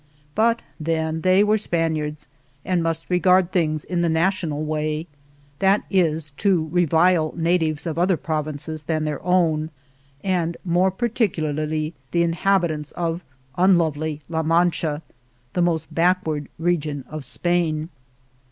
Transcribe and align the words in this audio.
But 0.33 0.63
then 0.79 1.21
they 1.21 1.43
were 1.43 1.59
Spaniards, 1.59 2.27
and 2.65 2.81
must 2.81 3.07
regard 3.07 3.51
things 3.51 3.83
in 3.83 4.01
the 4.01 4.09
national 4.09 4.65
way— 4.65 5.05
that 5.59 5.83
is, 5.91 6.31
to 6.37 6.67
revile 6.71 7.35
natives 7.37 7.85
of 7.85 7.99
other 7.99 8.17
provinces 8.17 8.81
than 8.81 9.03
their 9.05 9.23
own, 9.23 9.69
and 10.23 10.57
more 10.65 10.89
particularly 10.89 11.93
the 12.09 12.23
inhabitants 12.23 12.91
of 12.93 13.23
unlovely 13.57 14.21
La 14.27 14.41
Mancha, 14.41 15.03
the 15.53 15.61
most 15.61 15.93
backward 15.93 16.49
region 16.57 17.05
of 17.07 17.23
Spain. 17.23 17.89